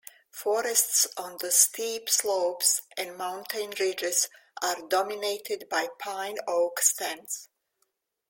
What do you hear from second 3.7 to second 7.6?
ridges are dominated by pine-oak stands.